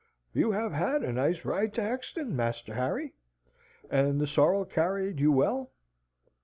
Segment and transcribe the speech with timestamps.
[0.33, 3.13] "You have had a nice ride to Hexton, Master Harry,
[3.87, 5.69] and the sorrel carried you well."